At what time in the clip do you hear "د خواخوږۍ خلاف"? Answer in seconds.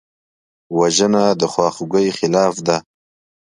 1.39-2.55